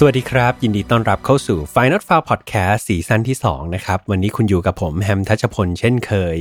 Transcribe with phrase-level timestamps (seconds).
[0.00, 6.36] สวัสดีครับ ยินดีต้อนรับเข้าสู่ Final f i l e Podcast ซีซั่นที่ 2 นะครับ วันนี้คุณอยู่กับผมแฮมทัชพลเช่นเคย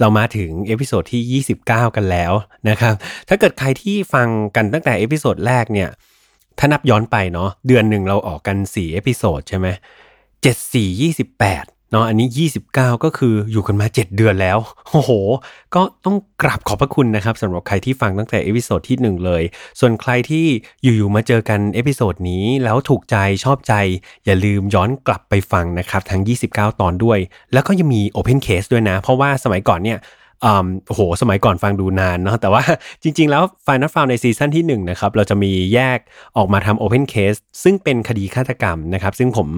[0.00, 2.32] เรามาถึง episode ที่ 29 กันแล้ว
[2.68, 2.94] นะครับ
[3.28, 5.88] ถ้าเกิดใครที่ฟังกันตั้งแต่ episode แรกเนี่ย
[6.58, 9.68] ถ้านับย้อนไปเนาะเดือนหนึ่งเราออกกัน 4 episode ใช่ไหม
[10.42, 12.28] เจ็ดสี่ยี่สิบแปด เนาะอันนี้
[12.68, 14.58] 29 ก็คืออยู่กันมา 7 เดือนแล้ว
[14.90, 15.10] โอ้โห
[15.74, 19.42] ก็ต้องกราบขอบพระคุณนะครับสำหรับใครที่ฟังตั้งแต่ episode ที่ 1 เลย
[19.80, 20.46] ส่วนใครที่
[20.82, 23.74] อยู่ๆมาเจอกัน episode นี้แล้วถูกใจชอบใจ
[24.24, 27.18] อย่าลืมย้อนกลับไปฟังนะครับทั้ง 29 ตอนด้วย
[27.52, 29.98] แล้วก็ยังมี Open Case ด้วยนะ เพราะว่าสมัยก่อนเนี่ย
[30.86, 32.62] โอ้โหสมัยก่อนฟังดูนานเนาะแต่ว่า
[33.02, 35.98] จริง ๆ แล้ว Final f i l e ในซีซั่นที่1นะครับเราจะมีแยก
[36.36, 39.48] ออกมาทำ Open Case ซึ่งเป็นคดีฆาตกรรมนะครับซึ่งผม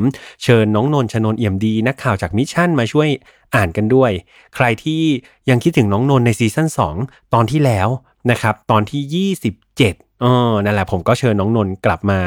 [0.43, 3.09] เชิญน้องนนชนนเอี่ยมดี นักข่าวจากมิชชั่นมาช่วย
[3.55, 4.11] อ่านกันด้วย
[4.55, 5.03] ใครที่
[5.51, 6.69] ยังคิดถึงน้องนนในซีซั่น
[7.01, 7.89] 2 ตอนที่แล้ว
[8.31, 12.21] นะครับตอนที่ 27อ๋อนั่นแหละผมก็เชิญน้องนนกลับมา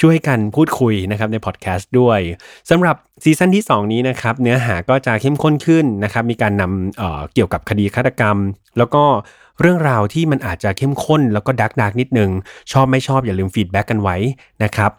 [0.00, 2.20] ช่วยกันพูดคุยนะครับในพอดแคสต์ด้วย
[2.70, 7.00] สำหรับซีซั่นที่ 2 นี้นะครับเนื้อหาก็จะเข้มข้นขึ้นนะครับมีการนำ
[7.34, 8.36] เกี่ยวกับคดีฆาตกรรม
[8.78, 9.04] แล้วก็
[9.60, 12.30] เรื่องราวที่มันอาจจะเข้มข้นแล้วก็ dark dark นิดนึง
[12.72, 14.16] ชอบไม่ชอบอย่าลืม feedback กันไว้
[14.64, 14.90] นะครับ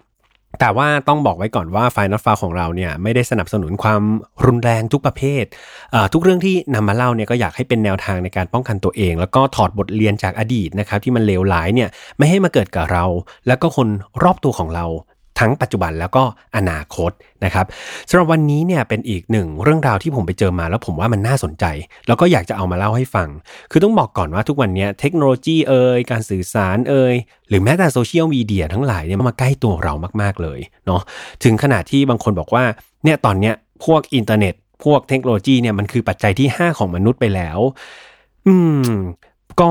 [0.61, 4.01] แต่ว่าต้องบอกไว้ก่อนว่า Final File ของเราเนี่ยไม่ได้สนับสนุนความ
[4.45, 5.43] รุนแรงทุกประเภท
[6.13, 13.05] ทุกเรื่องที่นำมาเล่าเนี่ยก็อยากให้เป็นแนวทางในการป้องกันตัวเอง แล้วก็ถอดบทเรียนจากอดีตนะครับที่มันเลวร้ายเนี่ยไม่ให้มาเกิดกับเรา
[13.47, 13.87] แล้วก็คน
[14.23, 14.85] รอบตัวของเรา
[15.41, 16.23] ทั้งปัจจุบันแล้วก็
[16.57, 17.11] อนาคต
[17.45, 17.65] นะครับ
[18.09, 21.65] สำหรับวันนี้เนี่ยเป็นอีกหนึ่งเรื่องราวที่ผมไปเจอมาแล้วผมว่ามันน่าสนใจ
[22.07, 23.29] แล้วก็อยากจะเอามาเล่าให้ฟัง
[23.71, 27.15] คือต้องบอกก่อนว่าทุกวันนี้เทคโนโลยีเอ่ยการสื่อสารเอ่ย
[27.49, 31.01] หรือแม้แต่โซเชียลมีเดียทั้งหลายเนี่ยมาใกล้ตัวเรามากๆเลยเนาะ
[31.43, 32.63] ถึงขนาดที่บางคนบอกว่า
[33.03, 34.53] เนี่ยตอนเนี้ยพวกอินเทอร์เน็ต
[34.83, 37.59] พวกเทคโนโลยีเนี่ยมันคือปัจจัยที่ 5 ของมนุษย์ไปแล้ว
[38.47, 38.91] อืม
[39.61, 39.69] ก็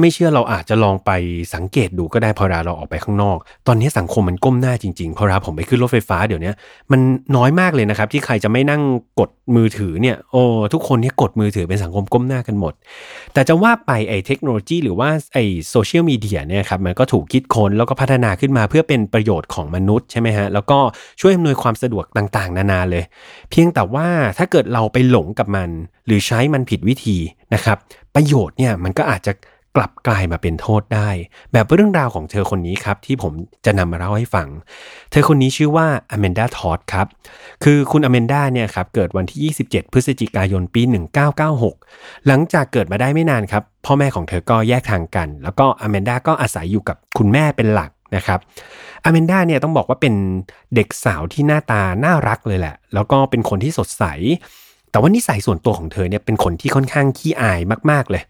[0.00, 1.10] ไม่เชื่อเราอาจจะลองไป
[1.54, 6.52] สังเกตดูก็ได้พอราเราออกไปข้างนอก ตอนนี้สังคมมันก้มหน้าจริงๆพอราผมไปขึ้นรถไฟฟ้าเดี๋ยวนี้
[6.92, 7.00] มัน
[7.36, 8.82] น้อยมากเลยนะครับที่ใครจะไม่นั่ง
[9.20, 10.42] กดมือถือเนี่ยโอ้
[10.72, 12.74] ทุกคนเนี่ยกดมือถือเป็นสังคมก้มหน้ากันหมด
[13.32, 20.78] แต่จะว่าไปไอ้เทคโนโลยีหรือว่าไอ้โซเชียลมีเดียเนี่ยครับมันก็ถูกคิดค้นแล้วก็พัฒนาขึ้นมาเพื่อเป็นประโยชน์ของมนุษย์ใช่ไหมฮะแล้วก็
[21.20, 23.04] ช่วยอำนวยความสะดวกต่างๆ นานาเลย
[23.50, 24.08] เพียงแต่ว่า
[24.38, 25.68] ถ้าเกิดเราไปหลงกับมัน
[26.06, 27.16] หรือใช้มันผิดวิธี
[27.54, 27.76] นะครับ
[28.14, 29.32] ประโยชน์เนี่ยมันก็อาจจะ
[29.76, 31.08] กลับกลายมาเป็นโทษได้
[31.52, 33.32] แบบเรื่องราวของเธอคนนี้ครับที่ผม
[33.64, 34.48] จะนำมาเล่าให้ฟัง
[35.10, 37.06] เธอคนนี้ชื่อว่าอเมนดาทอดครับ
[37.64, 40.82] คือคุณอเมนดาเนี่ยครับเกิดวันที่ 27 พฤศจิกายนปี
[41.54, 48.40] 1996 หลังจากเกิดมาได้ไม่นานครับ พ่อแม่ของเธอก็แยกทางกัน แล้วก็อเมนดาก็อาศัยอยู่กับคุณแม่เป็นหลักนะครับ
[49.04, 50.14] อเมนดาเนี่ยต้องบอกว่าเป็น
[50.74, 54.04] เด็กสาวที่หน้าตาน่ารักเลยแหละ แล้วก็เป็นคนที่สดใส
[54.90, 57.60] แต่ว่านิสัยส่วนตัวของเธอเนี่ยเป็นคนที่ค่อนข้างขี้อาย
[57.90, 58.22] มากๆเลย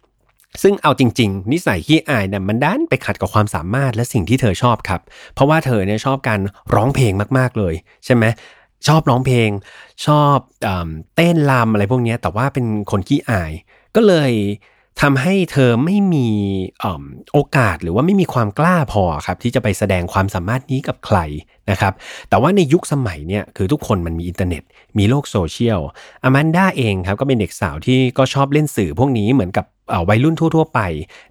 [0.62, 5.00] ซึ่งเอาจริง ๆ นิสัยขี้อายเนี่ยมันด้านไปขัดกับความสามารถและสิ่งที่เธอชอบครับ
[5.34, 6.40] เพราะว่าเธอเนี่ยชอบการ
[6.74, 7.74] ร้องเพลงมากๆเลย
[8.04, 8.24] ใช่ไหม
[8.86, 9.50] ชอบร้องเพลง
[10.06, 10.36] ชอบ
[11.16, 13.52] เต้นรำอะไรพวกนี้แต่ว่าเป็นคนขี้อาย
[13.96, 14.32] ก็เลย
[15.02, 16.28] ทำให้เธอไม่มี
[17.32, 21.18] โอกาสหรือว่าไม่มีความกล้าพอครับที่จะไปแสดงความสามารถนี้กับใคร
[21.70, 21.92] นะครับ
[22.28, 24.62] แต่ว่าในยุคสมัยเนี่ยคือทุกคนมันมีอินเทอร์เน็ต
[24.98, 25.80] มีโลกโซเชียล
[26.24, 29.66] อแมนด้าเองครับก็เป็นเด็กสาวที่ก็ชอบเล่นสื่อพวกนี้เหมือนกับ
[30.08, 30.80] วัยรุ่นทั่ว ๆ ไป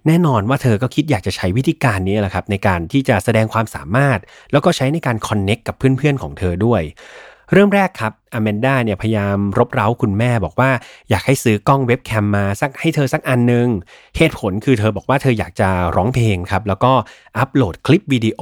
[0.06, 4.18] แน่นอนว่าเธอก็คิดอยากจะใช้วิธีการนี้แหละครับในการที่จะแสดงความสามารถ
[4.52, 6.82] แล้วก็ใช้ในการ connect กับเพื่อนๆของเธอด้วย
[7.52, 10.70] เรื่องแรกครับอแมนด้าเนี่ยพยายามรบเร้าคุณแม่บอกว่า
[11.10, 13.68] อยากให้ซื้อกล้องเว็บแคมมาสักให้เธอสักอันนึง
[14.16, 16.92] เหตุผลคือเธอบอกว่าเธออยากจะร้องเพลงครับ แล้วก็
[17.38, 18.40] อัปโหลดคลิปวิดีโอ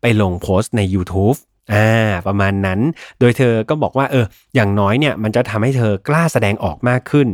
[0.00, 1.38] ไปลงโพสต์ใน YouTube
[1.72, 2.80] อ่าประมาณนั้น
[3.20, 7.28] โดยเธอก็บอกว่าเออ อย่างน้อยเนี่ยมันจะทำให้เธอกล้าแสดงออกมากขึ้น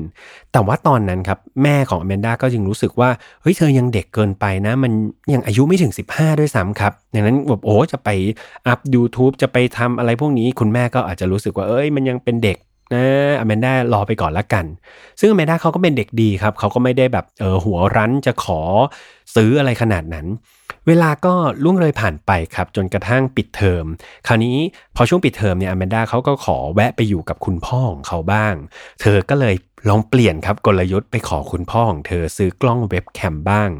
[0.53, 3.11] แต่ว่าตอนนั้นครับ แม่ของอแมนด้าก็ยังรู้สึกว่า
[3.43, 4.93] เฮ้ยเธอยังเด็กเกินไปนะ มัน
[5.33, 8.09] ยังอายุไม่ถึง 15 ด้วยซ้ำครับดังนั้นแบบโอ้จะไป
[8.67, 12.59] อัพ YouTube จะไปทำอะไรพวกนี้ คุณแม่ก็อาจจะรู้สึกว่าเอ้ยมันยังเป็นเด็ก
[12.95, 13.05] นะ
[13.41, 14.65] อแมนด้ารอไปก่อนละกัน
[15.21, 18.61] ซึ่งอแมนด้าเขาก็เป็นเด็กดีครับเขาก็ไม่ได้แบบเออหัวรั้นจะขอ
[19.35, 20.27] ซื้ออะไรขนาดนั้น
[20.87, 23.85] เวลาก็ล่วงเลยผ่านไปครับ จนกระทั่งปิดเทอม
[24.27, 24.57] คราวนี้
[24.97, 28.55] พอช่วงปิดเทอมเนี่ยอแมนดาเขาก็ขอแวะไปอยู่กับคุณพ่อของเขาบ้าง
[29.01, 29.55] เธอก็เลย
[29.89, 33.71] ลองเปลี่ยนครับกลยุทธ์ไปขอคุณพ่อของเธอซื้อกล้องเว็บแคมบ้าง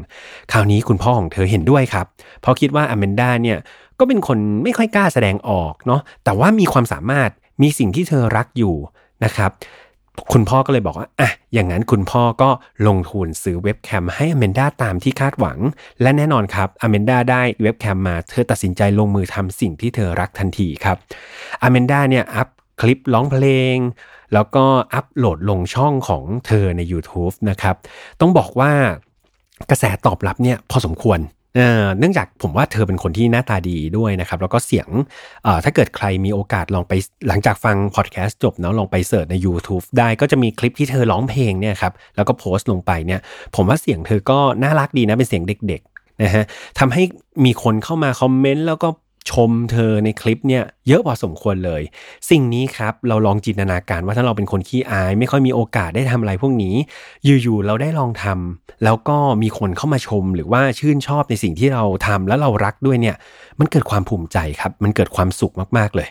[0.51, 2.05] คราวนี้คุณพ่อของเธอเห็นด้วยครับ
[2.41, 3.57] เพราะคิดว่าอแมนดาเนี่ย
[3.99, 7.29] ก็เป็นคนไม่ค่อยกล้าแสดงออกเนาะแต่ว่ามีความสามารถ
[7.61, 8.75] มีสิ่งที่เธอรักอยู่
[9.23, 9.51] นะครับ
[10.33, 12.49] คุณพ่อก็เลยบอกว่าอะอย่างนั้นคุณพ่อก็
[12.87, 15.57] ลงทุนซื้อเว็บแคมให้อเมนดาตามที่คาดหวัง
[16.01, 20.97] และแน่นอนครับอเมนดาได้เว็บแคมมาเธอตัดสินใจลงมือทำสิ่งที่เธอรักทันทีครับ
[21.61, 22.47] อเมนดาเนี่ยอัพ
[22.81, 23.77] คลิปร้องเพลง
[24.33, 27.75] แล้วก็อัพโหลดลงช่องของเธอใน YouTube นะครับ
[28.19, 28.71] ต้องบอกว่า
[29.69, 31.19] กระแสตอบรับเนี่ยพอสมควร
[31.99, 34.87] เนื่องจากผมว่าเธอเป็นคนที่หน้าตาดีด้วยนะครับ แล้วก็เสียง
[35.63, 36.93] ถ้าเกิดใครมีโอกาสลองไป
[37.27, 43.19] หลังจากฟังพอดแคสต์จบเนาะลองไปเสิร์ชใน YouTube ได้ก็จะมีคลิปที่เธอร้องเพลงเนี่ยครับแล้วก็โพสต์ลงไปเนี่ย
[43.55, 46.43] ผมว่าเสียงเธอก็น่ารักดีนะเป็นเสียงเด็กๆนะฮะ
[46.79, 47.03] ทำให้
[47.45, 48.89] มีคนเข้ามาคอมเมนต์แล้วก็
[49.29, 51.81] ชมเธอในคลิปเนี่ยเยอะพอสมควรเลย
[52.29, 56.75] สิ่งนี้ครับเราลองจินตนาการว่าถ้าเราเป็นคนขี้อาย ไม่ค่อยมีโอกาสได้ทำอะไรพวกนี้
[57.25, 63.15] อยู่ๆเราได้ลองทำแล้วก็มีคนเข้ามาชมหรือว่าชื่นชอบในสิ่งที่เราทำแล้วเรารักด้วยเนี่ย
[63.59, 66.07] มันเกิดความภูมิใจครับมันเกิดความสุขมากๆเลย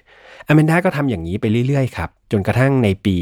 [0.46, 3.16] อแมนด้าก็ทำอย่างนี้ไปเรื่อยๆครับจนกระทั่งในปี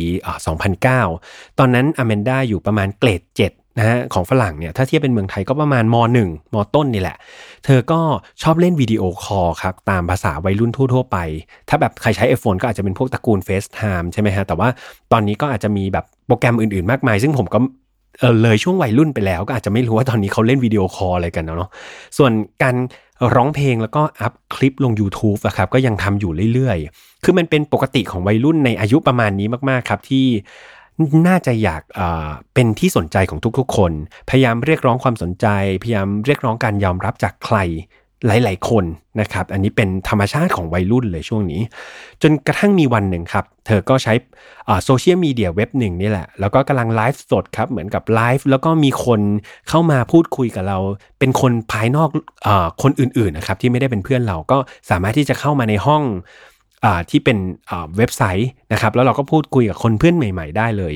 [0.77, 7.17] 2009 ตอนนั้นอแมนด้าอยู่ประมาณเกรด7 นะฮะของฝรั่งเนี่ยถ้าเทียบเป็นเมืองไทยก็ประมาณม .1 มต้นนี่แหละ
[7.65, 8.01] เธอก็
[8.43, 11.19] ชอบเล่นวิดีโอคอลครับ ตามภาษาวัยรุ่นทั่วๆไป
[11.69, 14.69] ถ้าแบบใครใช้ iPhone ก็อาจจะเป็นพวกตระกูล FaceTime ใช่ไหมฮะ แต่ว่า
[15.13, 17.59] ตอนนี้ก็อาจจะมีแบบโปรแกรมอื่นๆ มากมาย ซึ่งผมก็
[18.19, 21.71] เออเลยช่วงวัยรุ่นไปแล้ว ก็อาจจะไม่รู้ว่าตอนนี้เขาเล่น video call อะไรกันเนาะ
[22.19, 22.33] ส่วน
[22.63, 22.75] การ
[23.35, 30.27] ร้องเพลงแล้วก็อัพคลิปลง YouTube อะครับก็ยังทำอยู่เรื่อยๆ คือมันเป็นปกติของวัยรุ่นในอายุประมาณนี้มากๆครับที่
[31.27, 31.83] น่าจะอยาก
[32.55, 33.93] เป็นที่สนใจของทุกๆ คน
[34.31, 35.47] พยายามเรียกร้องความสนใจ
[35.83, 37.59] พยายามเรียกร้องการยอมรับจากใคร
[38.27, 38.85] หลาย ๆ คน
[39.21, 41.61] นะครับ อันนี้เป็นธรรมชาติของวัยรุ่นเลยช่วงนี้
[42.23, 44.13] จนกระทั่งมีวันหนึ่งครับ เธอก็ใช้
[44.85, 49.21] โซเชียลมีเดียเว็บหนึ่งนี่แหละ แล้วก็กำลังไลฟ์สดครับ เหมือนกับไลฟ์แล้วก็มีคน
[49.69, 50.79] เข้ามาพูดคุยกับเรา
[51.19, 52.09] เป็นคนภายนอก
[52.47, 52.49] อ
[52.83, 54.59] คนอื่น ๆ นะครับ ที่ไม่ได้เป็นเพื่อนเราก็
[54.91, 56.03] สามารถที่จะเข้ามาในห้อง
[57.11, 57.39] ที่เป็น
[57.97, 60.95] เว็บไซต์นะครับแล้วเราก็พูดคุยกับคนเพื่อนใหม่ ๆ ได้เลย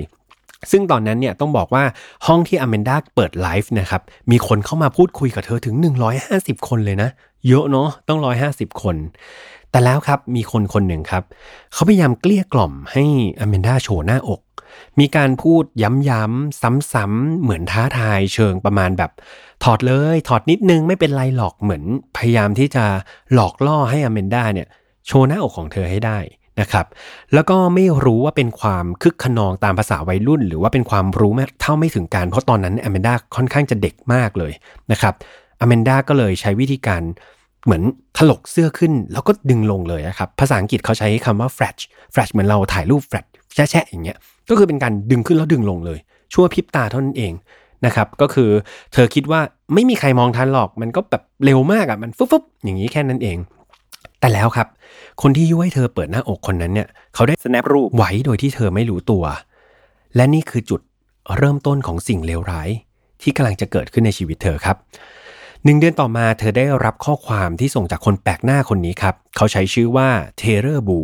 [0.70, 1.84] ซึ่งตอนนั้นเนี่ยต้องบอกว่า
[2.26, 5.74] ห้องที่อเมนดาเปิดไลฟ์นะครับมีคนเข้ามาพูดคุยกับเธอถึง
[6.22, 7.10] 150 คนเลยนะ
[7.48, 8.18] เยอะเนาะต้อง
[8.50, 8.96] 150 คน
[9.70, 11.22] แต่แล้วครับมีคนคนหนึ่งครับ
[11.72, 13.04] เขาพยายามเกลี้ยกล่อมให้
[13.40, 14.40] อเมนดาโชว์หน้าอก
[15.00, 16.62] มีการพูดย้ำๆ
[16.92, 19.10] ซ้ำๆเหมือนท้าทายเชิงประมาณแบบ
[19.64, 21.82] ถอดเลย ถอดนิดนึงไม่เป็นไรหรอกเหมือน
[22.16, 22.84] พยายามที่จะ
[23.34, 24.68] หลอกล่อให้อเมนดาเนี่ย
[25.06, 26.18] โชว์หน้าอกของเธอให้ได้
[26.60, 26.86] นะครับ
[27.34, 34.52] แล้วก็ไม่รู้ว่าเป็นความคึกขนองตามภาษาวัยรุ่น หรือว่าเป็นความรู้เท่าไม่ถึงการ เพราะตอนนั้นอแมนดาค่อนข้างจะเด็กมากเลย
[34.92, 35.14] นะครับ
[35.60, 37.02] อแมนดาก็เลยใช้วิธีการ
[37.64, 37.82] เหมือน
[38.18, 41.80] ถลกเสื้อขึ้นแล้วก็ดึงลงเลยนะครับ ภาษาอังกฤษเขาใช้คำว่า flash
[42.14, 45.98] flash เหมือนเราถ่ายรูป flash แช่ๆอย่างเงี้ย ก็คือเป็นการดึงขึ้นแล้วดึงลงเลย
[46.32, 47.32] ชั่วพริบตาเท่านั้นเอง
[47.86, 48.50] นะครับ ก็คือ
[48.92, 49.40] เธอคิดว่า
[49.74, 53.36] ไม่มีใครมองทันหรอก มันก็แบบเร็วมากอะ่ะ มันฟุบๆอย่างนี้แค่นั้นเอง
[54.22, 54.68] แต่แล้วครับ
[55.22, 59.24] คนที่ยุให้เธอเปิดหน้าอกคนนั้นเนี่ย เขาได้ snap รูปไว้โดยที่เธอไม่รู้ตัว
[60.16, 60.80] และนี่คือจุด
[61.36, 62.68] เริ่มต้นของสิ่งเลวร้าย
[63.22, 64.76] ที่กำลังจะเกิดขึ้นในชีวิตเธอครับ
[65.64, 70.08] หนึ่งเดือนต่อมาเธอได้รับข้อความที่ส่งจากคนแปลกหน้าคนนี้ครับ เขาใช้ชื่อว่า
[70.38, 71.00] เทเลอร์บู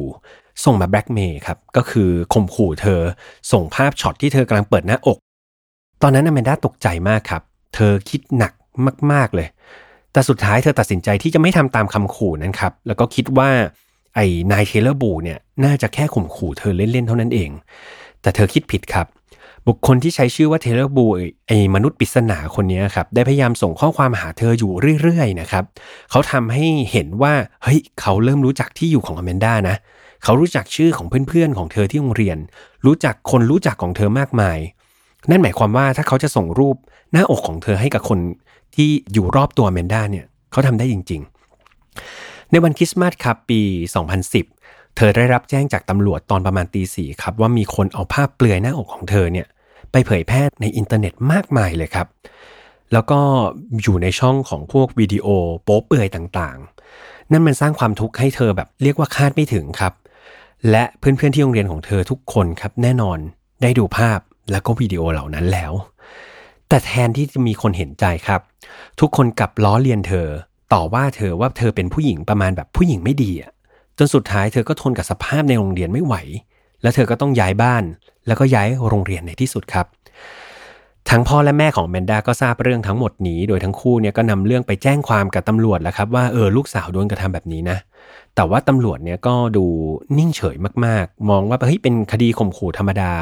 [0.64, 3.00] ส่งมาแบล็กเมย์ครับก็คือข่มขู่เธอ
[3.52, 5.18] ส่งภาพช็อตที่เธอกำลังเปิดหน้าอก
[6.02, 7.42] ตอนนั้นอแมนด้าตกใจมากครับ
[7.74, 8.52] เธอคิดหนัก
[9.12, 9.48] มาก ๆเลย
[10.18, 13.50] แต่สุดท้ายเธอตัดสินใจที่จะไม่ทำตามคำขู่นั้นครับ แล้วก็คิดว่า
[14.14, 17.50] ไอ้นายเทเลอร์บูเนี่ยน่าจะแค่ข่มขู่เธอเล่นๆเท่านั้นเอง
[18.22, 19.06] แต่เธอคิดผิดครับ
[19.66, 21.06] บุคคลที่ใช้ชื่อว่าเทเลอร์บู
[21.46, 24.72] ไอ้มนุษย์ปริศนาคนนี้ครับได้พยายามส่งข้อความหาเธออยู่
[25.02, 25.64] เรื่อยๆนะครับ
[26.10, 29.76] เขาทำให้เห็นว่าเฮ้ยเขาเริ่มรู้จักที่อยู่ของอแมนด้านะ
[30.24, 32.38] เขารู้จักชื่อของเพื่อนๆของเธอที่โรงเรียน
[32.86, 34.58] รู้จักคนรู้จักของเธอมากมาย
[35.30, 36.76] นั่นหมายความว่าถ้าเขาจะส่งรูป
[37.12, 38.18] หน้าอกของเธอให้กับคน
[38.74, 41.20] ที่อยู่รอบตัวแมนด้าเนี่ยเขาทำได้จริง
[41.86, 43.60] ๆ ในวันคริสต์มาสครับปี
[44.28, 49.46] 2010 เธอได้รับแจ้งจากตำรวจตอนประมาณตีสี่ครับว่ามีคนเอาภาพเปลือยหน้าอกของเธอเนี่ย
[49.92, 52.06] ไปเผยแพร่ในอินเทอร์เน็ตมากมายเลยครับ
[52.92, 53.20] แล้วก็
[53.82, 55.26] อยู่ในช่องของพวกวิดีโอ
[55.64, 59.92] โป๊เปลือยต่างๆ นั่นมันสร้างความทุกข์ให้เธอแบบเรียกว่าคาดไม่ถึงครับ
[60.70, 63.18] และเพื่อนๆที่โรงเรียนของเธอทุกคนครับแน่นอน
[63.62, 64.18] ได้ดูภาพ
[64.50, 65.72] แล้วก็วิดีโอเหล่านั้นแล้ว
[66.68, 68.40] แต่แทนที่จะมีคนเห็นใจครับ
[69.00, 70.28] ทุกคนกลับล้อเลียนเธอ
[70.72, 73.50] ต่อว่าเธอว่าเธอเป็นผู้หญิงประมาณแบบผู้หญิงไม่ดีอะ
[73.98, 76.14] จนสุดท้ายเธอก็ทนกับสภาพในโรงเรียนไม่ไหว
[76.82, 77.84] แล้วเธอก็ต้องย้ายบ้าน
[78.26, 79.86] แล้วก็ย้ายโรงเรียนในที่สุดครับ
[81.10, 87.78] ทั้งพ่อและแม่ของแมนดาก็ทราบเรื่องทั้งหมดนี้ โดยทั้งคู่เนี่ยก็นำเรื่องไปแจ้งความกับตำรวจแล้วครับว่าเออลูกสาวโดนกระทำแบบนี้นะ
[88.34, 89.64] แต่ว่าตำรวจเนี่ยก็ดู
[90.18, 93.12] นิ่งเฉยมากๆ มองว่าเฮ้ยเป็นคดีข่มขู่ธรรมดา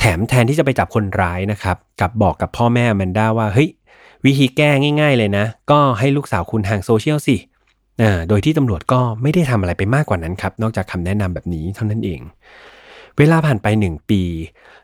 [0.00, 3.68] แถมแทนที่จะไปจับคนร้ายนะครับกับบอกกับพ่อแม่แมนด้าว่าเฮ้ย
[4.24, 7.36] วิธีแก้ง่าย ๆ เลยนะ ก็ให้ลูกสาวคุณห่างโซเชียลสิ
[8.28, 12.20] โดยที่ตำรวจก็ไม่ได้ทำอะไรไปมากกว่านั้นครับ นอกจากคำแนะนำแบบนี้เท่านั้นเอง
[13.18, 14.22] เวลาผ่านไปหนึ่งปี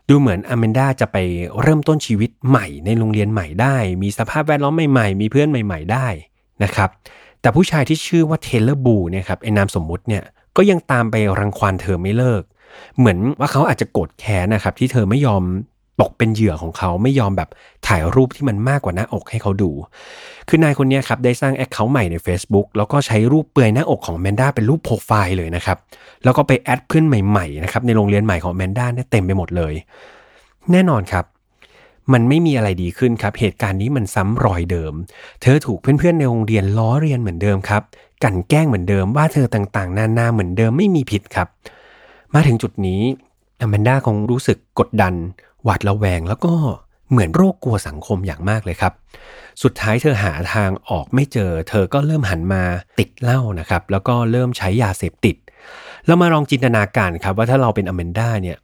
[0.09, 1.17] ดูเหมือนอแมนดาจะไป
[1.61, 6.07] เริ่มต้นชีวิตใหม่ในโรงเรียนใหม่ได้ มีสภาพแวดล้อมใหม่ๆ มีเพื่อนใหม่ ๆ ได้
[6.63, 6.89] นะครับ
[7.41, 10.23] แต่ผู้ชายที่ชื่อว่าเทเลอร์บูเนี่ยครับไอ้นามสมมุติเนี่ย
[10.57, 12.43] ก็ยังตามไปรังควานเธอไม่เลิก
[12.97, 15.43] เหมือนว่าเขาอาจจะโกรธแค้นนะครับ ที่เธอไม่ยอม
[16.01, 17.49] ตกเป็นเหยื่อของเขาไม่ยอมแบบ
[17.87, 19.71] ถ่ายรูปที่มันมากกว่าหน้าอกให้เขาดู
[20.47, 25.77] คือนายคนนี้ครับได้สร้าง account ใหม่ใน Facebook แล้วก็ใช้รูปเปลือยหน้าอกของแมนด้าเป็นรูปโปรไฟล์เลยนะครับ
[26.23, 29.73] แล้วก็ไป add เพื่อนใหม่ๆนะครับในโรงเรียนใหม่ของแมนด้าเนี่ยเต็มไปหมดเลย
[30.71, 31.25] แน่นอนครับ
[32.13, 34.93] มันไม่มีอะไรดีขึ้นครับ เหตุการณ์นี้มันซ้ำรอยเดิม
[35.41, 37.81] เธอถูกเพื่อนๆในโรงเรียนล้อเลียนเหมือนเดิมครับ
[38.23, 41.47] กันแกล้งเหมือนเดิมว่าเธอต่างๆ นานาเหมือนเดิมไม่มีผิดครับ
[42.37, 43.01] มาถึงจุดนี้
[43.61, 45.13] อแมนด้าคงรู้สึกกดดัน
[45.63, 46.53] หวาดระแวง แล้วก็
[47.11, 48.93] เหมือนโรคกลัวสังคมอย่างมากเลยครับ
[49.63, 52.63] สุดท้ายเธอหาทางออกไม่เจอ เธอก็เริ่มหันมา
[52.99, 55.35] ติดเหล้านะครับ แล้วก็เริ่มใช้ยาเสพติด
[56.05, 58.57] เรามาลองจินตนาการครับว่าถ้าเราเป็นอแมนด้าเนี่ย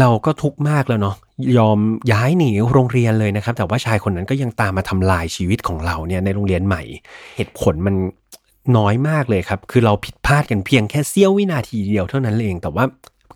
[0.00, 1.16] เราก็ทุกข์มากแล้วเนาะ
[1.58, 1.78] ยอม
[2.12, 6.82] ย้ายหนีโรงเรียนเลยนะครับ แต่ว่าชายคนนั้นก็ยังตามมาทำลายชีวิตของเราเนี่ยในโรงเรียนใหม่
[7.36, 7.94] เหตุผลมัน
[8.76, 12.84] น้อยมากเลยครับ คือเราผิดพลาดกันเพียงแค่เสี้ยววินาทีเดียวเท่านั้นเอง แต่ว่า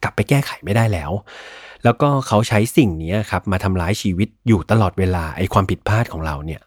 [0.02, 1.10] กลับไปแก้ไขไม่ได้แล้ว
[1.84, 6.60] แล้วก็เขาใช้สิ่งนี้ครับมาทำร้ายชีวิตอยู่ตลอดเวลาไอ้ความผิดพลาดของเราเนี่ย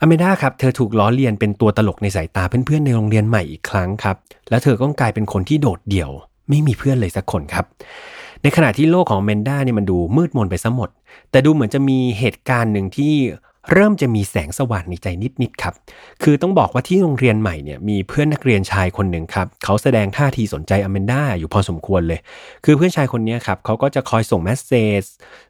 [0.00, 4.16] อเมด้าครับเธอถูกล้อเลียนเป็นตัวตลกในสายตาเพื่อนๆในโรงเรียนใหม่อีกครั้งครับ
[4.50, 6.10] แล้วเธอก็กลายเป็นคนที่โดดเดี่ยว
[6.48, 7.64] ไม่มีเพื่อนเลยสักคนครับ
[8.42, 10.90] ในขณะที่โลกของเมนด้าเนี่ยมันดูมืดมนไปซะหมด
[11.30, 13.14] แต่ดูเหมือนจะมีเหตุการณ์หนึ่งที่
[13.72, 15.06] เริ่มจะมีแสงสว่างในใจ
[15.42, 15.74] นิดๆครับ
[16.22, 22.20] คือต้องบอกว่าที่โรงเรียนใหม่เนี่ยมีเพื่อนนักเรียนชายคนหนึ่งครับเขาแสดงท่าทีสนใจอเมนดาอยู่พอสมควรเลย
[22.64, 25.02] คือเพื่อนชายคนนี้ครับเขาก็จะคอยส่งแมสเซจ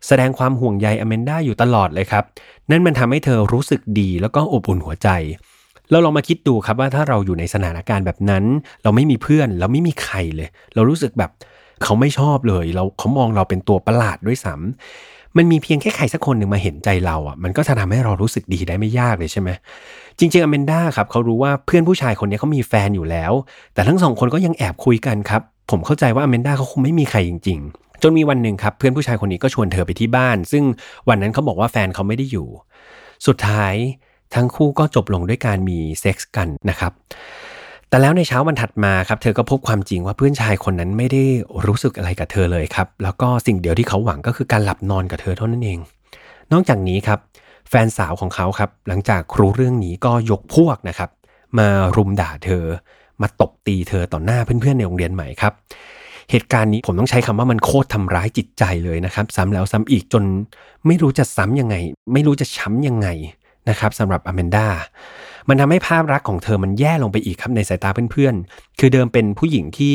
[0.07, 2.25] แสดงความห่วงใยอเมนดาอยู่ตลอดเลยครับ
[2.71, 5.09] นั่นมันทำให้เธอรู้สึกดีแล้วก็อบอุ่นหัวใจ
[5.91, 8.45] เราลองมาคิดดูครับว่าถ้าเราอยู่ในสถานการณ์แบบนั้น
[8.83, 11.31] เราไม่มีเพื่อนเราไม่มีใครเลย เรารู้สึกแบบ
[11.83, 19.51] เขาไม่ชอบเลย เราเขามองเราเป็นตัวประหลาดด้วยซ้ำ มันมีเพียงแค่ใครสักคนหนึ่งมาเห็นใจเราอะมันก็จะทำให้เรารู้สึกดีได้ไม่ยากเลยใช่ไหม
[20.19, 23.33] จริงๆอเมนด้าครับเขารู้ว่าเพื่อนผู้ชายคนนี้เขามีแฟนอยู่แล้ว
[23.75, 30.65] แต่ทั้งสองคนก็ยังแอบคุยกันครับผมเข้าใจว่าอเมนด้าเขาคงไม่มีใครจริง ๆ จนมีวันหนึ่งครับเพื่อนผู้ชายคนนี้ก็ชวนเธอไปที่บ้าน ซึ่ง
[31.09, 32.49] วันนั้นเขาบอกว่าแฟนเขาไม่ได้อยู่
[33.27, 33.75] สุดท้าย
[34.35, 36.93] ทั้งคู่ก็จบลงด้วยการมีเซ็กส์กันนะครับ
[37.95, 41.23] แต่แล้วในเช้าวันถัดมาครับเธอก็พบความจริงว่าเพื่อนชายคนนั้นไม่ได้
[41.67, 45.79] รู้สึกอะไรกับเธอเลยครับ แล้วก็สิ่งเดียวที่เขาหวังก็คือการหลับนอนกับเธอเท่านั้นเอง
[46.53, 47.19] นอกจากนี้ครับ
[47.69, 51.11] แฟนสาวของเขาครับหลังจากรู้เรื่องนี้ก็ยกพวกนะครับ
[51.59, 52.65] มารุมด่าเธอ
[53.23, 55.53] มาตบตีเธอต่อหน้าเพื่อนๆในโรงเรียนใหม่ครับ
[56.31, 60.25] เหตุการณ์นี้ผมต้องใช้คำว่ามันโคตรทำร้ายจิตใจเลยนะครับ ซ้ำแล้วซ้ำอีกจน
[60.87, 61.77] ไม่รู้จะซ้ำยังไง
[62.13, 63.09] ไม่รู้จะช้ำยังไง
[63.69, 64.67] นะครับสำหรับอเมนดา
[65.49, 69.95] มันทำให้ภาพลักษณ์ของเธอมันแย่ลงไปอีกครับในสายตาเพื่อนๆ คือเดิมเป็นผู้หญิงที่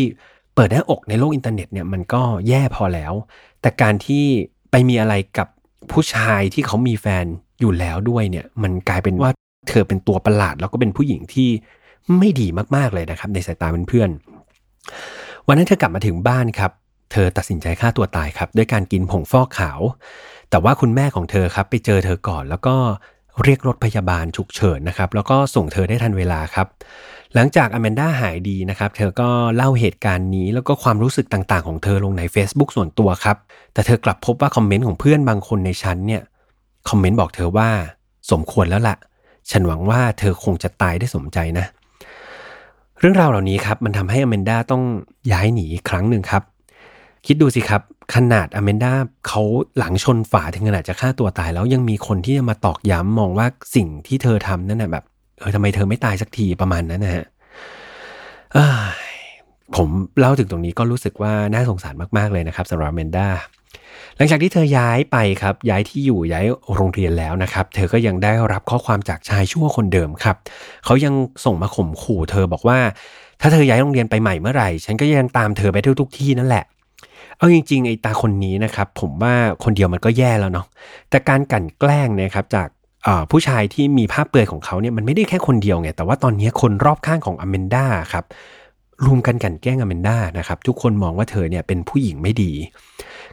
[0.56, 3.14] เปิดหน้าอกในโลกอินเทอร์เน็ตเนี่ยมันก็แย่พอแล้ว
[3.62, 4.26] แต่การที่
[4.72, 5.48] ไปมีอะไรกับ
[5.92, 7.26] ผู้ชายที่เขามีแฟน
[7.60, 9.32] อยู่แล้วด้วยเนี่ยมันกลายเป็นว่า
[9.70, 11.50] เธอเป็นตัวประหลาด แล้วก็เป็นผู้หญิงที่
[12.20, 16.72] ไม่ดีมากๆเลยนะครับในสายตาเพื่อนๆวันนั้นเธอกลับมาถึงบ้านครับ
[17.12, 19.80] เธอตัดสินใจฆ่าตัวตายครับด้วยการกินผงฟอกขาว
[20.50, 22.76] แต่ว่าคุณแม่ของเธอครับไปเจอเธอก่อนแล้วก็
[23.46, 26.68] เรียกรถพยาบาลฉุกเฉินนะครับแล้วก็ส่งเธอได้ทันเวลาครับ
[27.36, 33.38] หลังจากอแมนด้าหายดีนะครับเธอก็เล่าเหตุการณ์นี้แล้วก็ความรู้สึกต่างๆ ของเธอลงใน Facebook ส่วนตัวครับ
[33.74, 36.22] แต่เธอกลับพบว่าคอมเมนต์ของเพื่อนบางคนในชั้นเนี่ย
[36.90, 37.70] คอมเมนต์บอกเธอว่า
[38.32, 38.98] สมควรแล้วละ่ะ
[39.52, 41.66] ฉันหวังว่าเธอคงจะตายได้สมใจนะ
[43.00, 44.84] เรื่องราวเหล่านี้ครับมันทำให้อแมนด้าต้อง
[45.32, 46.44] ย้ายหนีอีกครั้งหนึ่งครับ
[47.26, 47.82] คิดดูสิครับ
[48.16, 48.94] ขนาดอเมนดา
[49.28, 49.42] เขา
[49.78, 55.04] หลังชนฝาถึงขนาดจะฆ่าตัวตายแล้วยังมีคนที่จะมาตอกย้ำมองว่าสิ่งที่เธอทำนั่นแหะแบบ
[55.40, 57.26] เออทำไมเธอไม่ตายสักทีประมาณนั้นนะฮะ
[59.76, 59.88] ผม
[60.20, 63.28] เล่าถึงตรงนี้ก็รู้สึกว่าน่าสงสารมากๆเลยนะครับสำหรับเมนดา
[64.18, 66.46] หลังจากที่เธอย้ายไปครับ ย้ายที่อยู่ย้าย
[66.76, 70.36] โรงเรียนแล้วนะครับ เธอก็ยังได้รับข้อความจากชายชั่วคนเดิมครับ
[70.86, 71.14] เขายัง
[71.46, 72.80] ส่งมาข่มขู่เธอบอกว่า
[73.42, 76.66] ถ้าเธอย้ายโรงเรียนไปใหม่เมื่อไหร่ ฉันก็ยังตามเธอไปทุกทุกที่นั่นแหละ
[77.40, 80.66] เอาจริงๆไอ้ตาคนนี้นะครับผมว่าคนเดียวมันก็แย่แล้วเนาะ
[81.10, 82.68] แต่การกั่นแกล้งนะครับจาก
[83.32, 88.26] ผู้ชายที่มีภาพเปลือยของเขาเนี่ยมันไม่ได้แค่คนเดียวไงแต่ว่าตอนนี้คนรอบข้างของอเมนดาครับ
[89.06, 92.52] รวมกันกันแกล้งอเมนดานะครับทุกคนมองว่าเธอเนี่ยเป็นผู้หญิงไม่ดี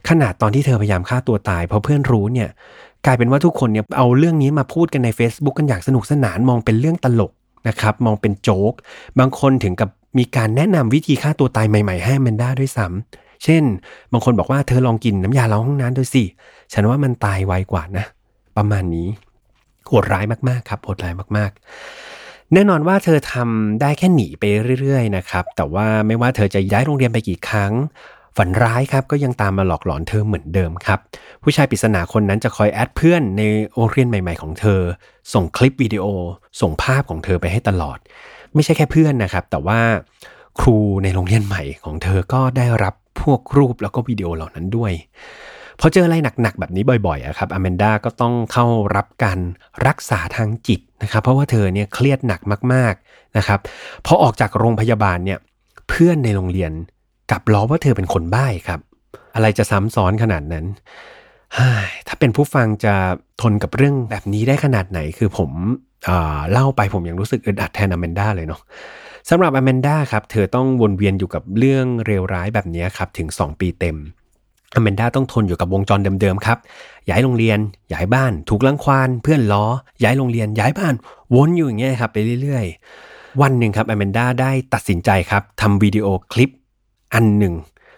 [0.09, 2.49] ขนาดตอนที่เธอพยายามฆ่าตัวตาย เพราะเพื่อนรู้เนี่ย
[3.07, 7.33] กลายเป็นว่าทุกคนเนี่ยเอาเรื่องนี้มาพูดกันใน Facebook กันอย่างสนุกสนานมองเป็นเรื่องตลก
[7.69, 8.73] นะครับมองเป็นโจ๊ก
[9.19, 13.65] บางคนถึงกับมีการแนะนำวิธีฆ่าตัวตายใหม่ ๆ ให้อเมนดาด้วยซ้ำ เช่น
[14.12, 16.25] บางคนบอกว่าเธอลองกินน้ำยาล้างห้องน้ำดูสิ
[16.73, 18.05] ฉันว่ามันตายไวกว่านะ
[18.57, 19.09] ประมาณนี้
[19.87, 21.50] โหดร้ายมากๆครับโหดร้ายมาก
[22.03, 24.43] ๆ แน่นอนว่าเธอทำได้แค่หนีไป
[24.81, 27.73] เรื่อยๆนะครับ แต่ว่าไม่ว่าเธอจะย้ายโรงเรียนไปกี่ครั้ง
[28.37, 30.99] ฝันร้ายครับก็ยังตามมาหลอกหลอนเธอเหมือนเดิมครับ
[31.43, 33.43] ผู้ชายปริศนาคนนั้นจะคอยแอดเพื่อนใน
[33.75, 34.81] โรงเรียนใหม่ ๆ ของเธอ
[35.33, 36.05] ส่งคลิปวิดีโอ
[36.61, 37.99] ส่งภาพของเธอไปให้ตลอด
[38.55, 39.81] ไม่ใช่แค่เพื่อนนะครับ แต่ว่า
[40.61, 44.93] ครูในโรงเรียนใหม่ของเธอก็ได้รับ พวกรูปแล้วก็วิดีโอเหล่านั้นด้วย
[45.81, 49.39] พอเจออะไรหนักๆแบบนี้บ่อยๆอะครับอแมนดาก็ต้องเข้ารับการ
[49.87, 52.41] รักษาทางจิตนะครับ เพราะว่าเธอเนี่ยเครียดหนัก
[52.73, 53.61] มากๆนะครับ
[54.07, 55.39] พอออกจากโรงพยาบาลเนี่ย
[55.89, 56.73] เพื่อนในโรงเรียน
[57.31, 58.81] กลับล้อว่าเธอเป็นคนบ้าครับ
[59.35, 60.65] อะไรจะซ้ำซ้อนขนาดนั้น
[62.09, 62.95] ถ้าเป็นผู้ฟังจะ
[63.43, 65.51] ทนกับเรื่องแบบนี้ได้ขนาดไหน คือผม
[66.53, 68.61] เล่าไปผมยังรู้สึกอึดอัดแทนอแมนดาเลยเนาะ
[69.30, 73.97] สำหรับอแมนดาครับ เธอต้องวนเวียนอยู่กับเรื่องเลวร้ายแบบนี้ครับ ถึง 2 ปีเต็ม
[74.75, 76.59] อแมนดาต้องทนอยู่กับวงจรเดิมๆครับ
[77.09, 77.59] ย้ายโรงเรียน
[77.92, 79.64] ย้ายบ้าน ถูกลังควานเพื่อนล้อ
[80.02, 80.95] ย้ายโรงเรียน ย้ายบ้าน
[81.35, 86.50] วนอยู่อย่างเงี้ยครับไปเรื่อยๆ วันหนึ่งครับอแมนดาได้ตัดสินใจครับทำวิดีโอคลิป
[87.14, 87.54] อันหนึ่ง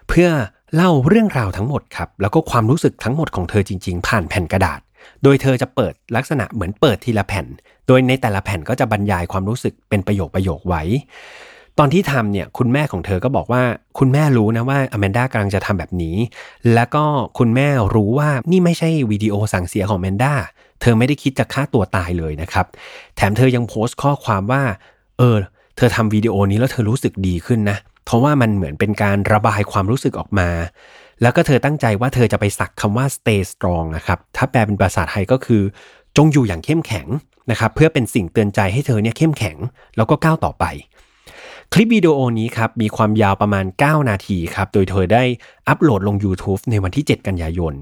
[0.09, 0.29] เพื่อ
[0.75, 4.81] เล่าเรื่องราวทั้งหมดครับ แล้วก็ความรู้สึกทั้งหมดของเธอจริง ๆ ผ่านแผ่นกระดาษ
[5.23, 7.47] โดยเธอจะเปิดลักษณะเหมือนเปิดทีละแผ่น
[7.87, 10.83] โดยในแต่ละแผ่นก็จะบรรยายความรู้สึกเป็นประโยคประโยคไว้
[11.79, 13.63] ตอนที่ทำเนี่ยคุณแม่ของเธอก็บอกว่า
[13.99, 16.17] คุณแม่รู้นะว่าอแมนด้ากำลังจะทำแบบนี้
[16.75, 17.05] แล้วก็
[17.39, 20.33] คุณแม่รู้ว่านี่ไม่ใช่วิดีโอสั่งเสียของแมนด้า
[20.81, 22.67] เธอไม่ได้คิดจะฆ่าตัวตายเลยนะครับ
[23.17, 24.63] แถมเธอยังโพสต์ข้อความว่า
[25.19, 25.37] เออ
[25.77, 30.49] เธอทำวิดีโอนี้แล้วเธอรู้สึกดีขึ้นนะ เพราะว่ามันเหมือนเป็นการระบายความรู้สึกออกมา
[31.23, 35.63] แล้วก็เธอตั้งใจว่าเธอจะไปสักคำว่า stay strong นะครับถ้าแปลเป็นภาษาไทยก็คือ
[36.17, 37.07] จงอยู่อย่างเข้มแข็ง
[37.51, 39.57] นะครับเพื่อเป็นสิ่งเตือนใจให้เธอเนี่ยเข้มแข็ง
[39.97, 40.67] แล้วก็ก้าวต่อไป
[41.73, 45.23] คลิปวิดีโอนี้ครับมีความยาวประมาณ 9 นาทีครับโดยเธอได้
[45.69, 47.75] อัปโหลดลง YouTube ในวันที่ 7 กันยายน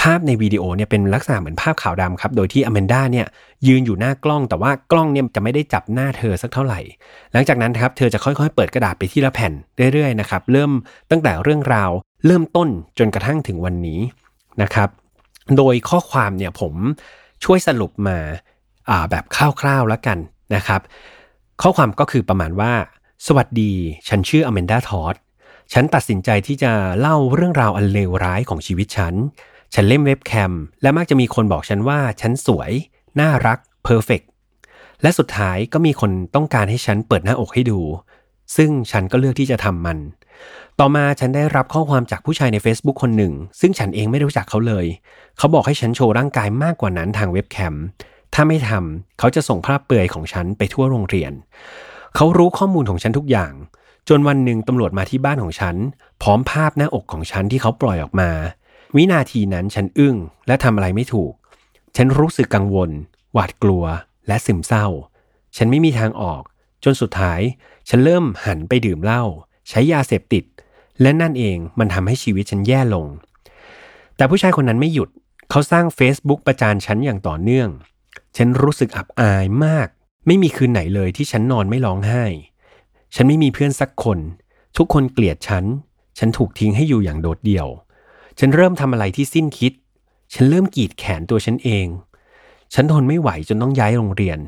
[0.00, 3.26] ภาพในวิดีโอเนี่ยเป็นลักษณะเหมือนภาพขาวดำครับโดยที่อแมนด้าเนี่ย
[3.66, 6.80] ยืนอยู่หน้ากล้องแต่ว่ากล้องเนี่ยจะไม่ได้จับหน้าเธอสักเท่าไหร่
[7.32, 9.52] หลังจากนั้นครับเธอจะค่อยๆ เปิดกระดาษไปที่ละแผ่น
[9.92, 10.70] เรื่อยๆนะครับเริ่ม
[11.10, 11.90] ตั้งแต่เรื่องราว
[12.26, 14.00] เริ่มต้นจนกระทั่งถึงวันนี้
[14.62, 14.88] นะครับ
[15.56, 16.74] โดยข้อความเนี่ยผม
[17.44, 18.18] ช่วยสรุปมา
[19.10, 19.24] แบบ
[19.60, 20.18] คร่าวๆแล้วกัน
[20.54, 20.80] นะครับ
[21.62, 22.72] ข้อความก็คือประมาณว่า
[23.26, 23.72] สวัสดี
[24.08, 25.14] ฉันชื่ออเมนดาทอด
[25.72, 29.14] ฉันตัดสินใจที่จะเล่าเรื่องราวอันเลวร้ายของชีวิตฉัน
[29.74, 32.70] ฉันเล่นเว็บแคม และมักจะมีคนบอกฉันว่าฉันสวย
[33.20, 34.20] น่ารักเพอร์เฟก
[35.02, 37.80] และสุดท้ายก็มีคนต้องการให้ฉันเปิดหน้าอกให้ดู
[38.56, 39.98] ซึ่งฉันก็เลือกที่จะทำมัน
[40.80, 44.86] ต่อมาฉันได้รับข้อความจากผู้ชายใน Facebook คนหนึ่ง ซึ่งฉันเองไม่รู้จักเขาเลย
[45.38, 47.74] เขาบอกให้ฉันโชว์ร่างกายมากกว่านั้นทางเว็บแคม
[48.34, 51.32] ถ้าไม่ทำเขาจะส่งภาพเปลือยของฉันไปทั่วโรงเรียน
[52.16, 53.52] เขารู้ข้อมูลของฉันทุกอย่าง
[54.08, 55.76] จนวันหนึ่งตำรวจมาที่บ้านของฉัน
[56.22, 58.30] พร้อมภาพหน้าอกของฉันที่เขาปล่อยออกมา
[58.96, 61.32] วินาทีนั้นฉันอึ้งและทำอะไรไม่ถูก
[61.96, 62.90] ฉันรู้สึกกังวล
[63.32, 63.84] หวาดกลัว
[64.28, 64.86] และซึมเศร้า
[65.56, 66.42] ฉันไม่มีทางออก
[66.84, 67.40] จนสุดท้าย
[67.88, 69.22] ฉันเริ่มหันไปดื่มเหล้า
[69.68, 70.44] ใช้ยาเสพติด
[71.00, 73.06] และนั่นเองมันทำให้ชีวิตฉันแย่ลง
[74.16, 75.08] แต่ผู้ชายคนนั้นไม่หยุด
[75.50, 77.68] เขาสร้าง Facebook ประจานฉันอย่างต่อเนื่อง
[78.36, 79.88] ฉันรู้สึกอับอายมาก
[80.26, 82.24] ไม่มีคืนไหนเลยที่ฉันนอนไม่ร้องไห้
[83.14, 84.18] ฉันไม่มีเพื่อนสักคน
[84.76, 85.64] ทุกคนเกลียดฉัน
[86.18, 87.66] ฉันถูกทิ้งให้อยู่อย่างโดดเดี่ยว
[88.38, 89.72] ฉันเริ่มทำอะไรที่สิ้นคิด
[90.34, 91.86] ฉันเริ่มกีดแขนตัวฉันเอง
[92.74, 94.38] ฉันทนไม่ไหวจนต้องย้ายโรงเรียน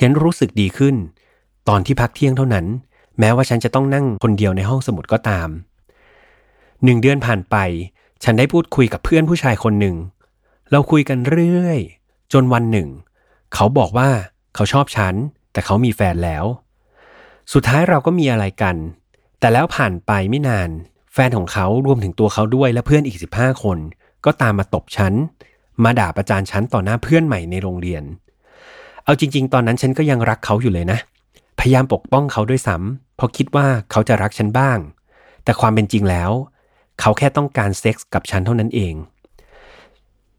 [0.00, 0.96] ฉันรู้สึกดีขึ้น
[1.68, 2.66] ตอนที่พักเที่ยงเท่านั้น
[3.18, 5.48] แม้ว่าฉันจะต้องนั่งคนเดียวในห้องสมุดก็ตาม
[6.84, 7.56] หนึ่งเดือนผ่านไป
[8.24, 9.96] ฉันได้พูดคุยกับเพื่อนผู้ชายคนหนึ่ง
[10.70, 11.78] เราคุยกันเรื่อย
[12.32, 12.88] จนวันหนึ่ง
[13.54, 14.10] เขาบอกว่า
[14.54, 15.14] เขาชอบฉัน
[15.52, 16.44] แต่เขามีแฟนแล้ว
[17.52, 18.76] สุดท้ายเราก็มีอะไรกัน
[19.40, 20.70] แต่แล้วผ่านไปไม่นาน
[21.12, 23.78] แฟนของเขารวมถึงตัวเขาด้วยและเพื่อนอีก 15 คน
[24.24, 25.12] ก็ตามมาตบฉัน
[25.84, 28.02] มาด่าประจานฉันต่อหน้าเพื่อนใหม่ในโรงเรียน
[29.04, 30.98] เอาจริง ๆ ตอนนั้นฉันก็ยังรักเขาอยู่เลยนะ
[31.58, 34.78] พยายามปกป้องเขาด้วยซ้ำเพราะคิดว่าเขาจะรักฉันบ้าง
[35.44, 36.30] แต่ความเป็นจริงแล้ว
[37.00, 38.94] เขาแค่ต้องการเซ็กส์กับฉันเท่านั้นเอง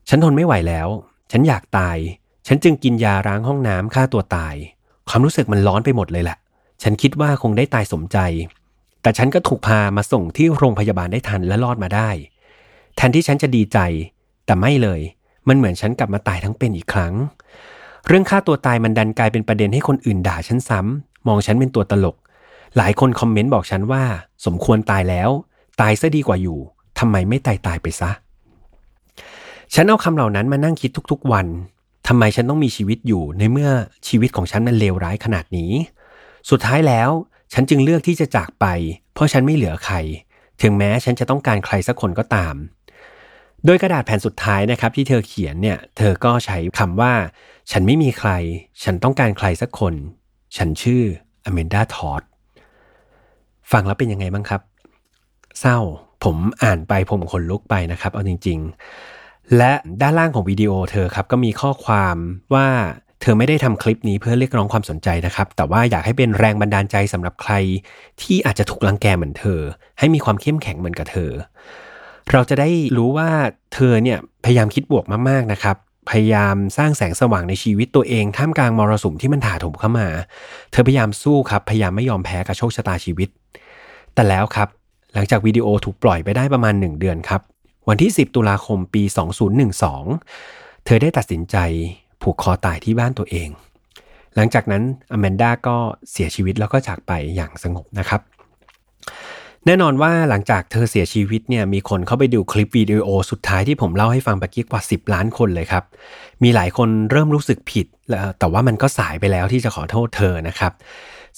[0.10, 0.88] ฉันทนไม่ไหวแล้ว
[1.32, 1.98] ฉันอยากตาย
[2.48, 4.56] ฉันจึงกินยาล้างห้องน้ำฆ่าตัวตาย
[5.10, 6.38] ความรู้สึกมันร้อนไปหมดเลยแหละ
[6.84, 8.18] ฉันคิดว่าคงได้ตายสมใจ
[9.02, 12.10] แต่ฉันก็ถูกพามาส่งที่โรงพยาบาลได้ทันและรอดมาได้
[12.96, 13.80] แทนที่ฉันจะดีใจ
[14.46, 15.02] แต่ไม่เลย
[15.48, 17.14] มันเหมือนฉันกลับมาตายทั้งเป็นอีกครั้ง
[18.08, 22.16] เรื่องฆ่าตัวตายมันดันกลายเป็นประเด็นให้คนอื่นด่าฉันซ้ำมองฉันเป็นตัวตลก
[22.78, 24.04] หลายคนคอมเมนต์บอกฉันว่า
[24.46, 25.30] สมควรตายแล้ว
[25.82, 26.60] ตายซะดีกว่าอยู่
[27.00, 28.12] ทำไมไม่ตายตายไปซะ
[29.74, 31.48] ฉันเอาคำเหล่านั้นมานั่งคิดทุกๆวัน
[32.08, 33.72] ทำไมฉันต้องมีชีวิตอยู่ในเมื่อ
[34.08, 35.72] ชีวิตของฉันมันเลวร้ายขนาดนี้
[36.50, 37.10] สุดท้ายแล้ว
[37.54, 38.66] ฉันจึงเลือกที่จะจากไป
[39.14, 39.96] เพราะฉันไม่เหลือใคร
[40.62, 42.56] ถึงแม้ฉันจะต้องการใครสักคนก็ตาม
[43.70, 47.14] โดยกระดาษแผ่นสุดท้ายนะครับที่เธอเขียนเนี่ยเธอก็ใช้คำว่า
[47.72, 48.32] ฉันไม่มีใคร
[48.84, 49.94] ฉันต้องการใครสักคน
[50.58, 51.04] ฉันชื่อ
[51.46, 52.22] อเมนดาทอด
[53.72, 54.62] ฟังแล้วเป็นยังไงบ้างครับ
[55.60, 55.78] เศร้า
[56.24, 58.60] ผผมอ่านไปผมขนลุกไปนะครับ เอาจริง
[59.08, 62.16] ๆ และด้านล่างของวิดีโอเธอครับก็มีข้อความ
[62.54, 62.68] ว่า
[63.22, 67.54] เธอไม่ได้ทำคลิปนี้เพื่อเรียกร้องความสนใจนะครับ แต่ว่าอยากให้เป็นแรงบันดาลใจสำหรับใคร
[68.22, 69.60] ที่อาจจะถูกลังแกเหมือนเธอ
[70.00, 71.32] ให้มีความเข้มแข็งเหมือนกับเธอ
[72.34, 73.30] เราจะได้รู้ว่า
[73.74, 75.78] เธอเนี่ยพยายามคิดบวกมากๆนะครับ
[76.10, 80.08] พยายามสร้างแสงสว่างในชีวิตตัวเอง ท่ามกลางมรสุมที่มันถาถมเข้ามา
[80.72, 83.30] เธอพยายามสู้ครับ พยายามไม่ยอมแพ้กับโชคชะตาชีวิต
[84.14, 84.68] แต่แล้วครับ
[85.14, 87.42] หลังจากวิดีโอถูกปล่อยไปได้ประมาณ 1 เดือนครับ
[87.90, 89.04] วันที่ 10 ตุลาคมปี
[89.94, 91.58] 2012 เธอได้ตัดสินใจ
[92.22, 93.50] ผูกคอตายที่บ้านตัวเอง
[94.36, 95.76] หลังจากนั้นอแมนดาก็
[96.12, 98.22] เสียชีวิตแล้วก็จากไปอย่างสงบนะครับ
[99.70, 105.84] แน่นอนว่าหลังจากเธอเสียชีวิตเนี่ยมีคนเข้าไปดูคลิปวิดีโอสุดท้ายที่ผมเล่าให้ฟังเมื่อกี้กว่า 10 ล้านคนเลยครับ
[106.44, 107.86] มีหลายคนเริ่มรู้สึกผิด
[108.40, 110.72] แต่ว่ามันก็สายไปแล้วที่จะขอโทษเธอนะครับ